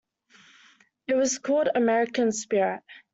[1.05, 2.81] It was called "American Spirit".